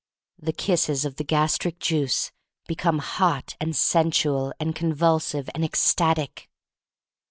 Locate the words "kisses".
0.51-1.05